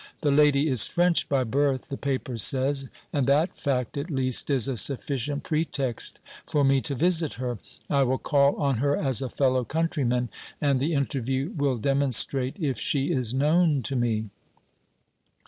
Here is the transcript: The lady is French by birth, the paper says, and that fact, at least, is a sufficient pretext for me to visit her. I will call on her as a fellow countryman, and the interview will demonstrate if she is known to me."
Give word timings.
The 0.21 0.31
lady 0.31 0.67
is 0.67 0.87
French 0.87 1.29
by 1.29 1.43
birth, 1.43 1.89
the 1.89 1.95
paper 1.95 2.35
says, 2.35 2.89
and 3.13 3.27
that 3.27 3.55
fact, 3.55 3.97
at 3.99 4.09
least, 4.09 4.49
is 4.49 4.67
a 4.67 4.75
sufficient 4.75 5.43
pretext 5.43 6.19
for 6.49 6.63
me 6.63 6.81
to 6.81 6.95
visit 6.95 7.33
her. 7.33 7.59
I 7.87 8.01
will 8.01 8.17
call 8.17 8.55
on 8.55 8.77
her 8.79 8.97
as 8.97 9.21
a 9.21 9.29
fellow 9.29 9.63
countryman, 9.63 10.29
and 10.59 10.79
the 10.79 10.95
interview 10.95 11.51
will 11.55 11.77
demonstrate 11.77 12.55
if 12.59 12.79
she 12.79 13.11
is 13.11 13.31
known 13.35 13.83
to 13.83 13.95
me." 13.95 14.31